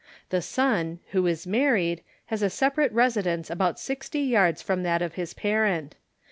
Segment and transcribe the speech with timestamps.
[0.31, 2.01] The son, who is married,
[2.33, 5.93] has a separate residence about sixty yards from that of his parent.